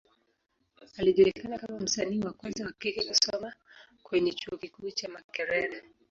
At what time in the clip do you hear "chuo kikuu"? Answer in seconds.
4.31-4.91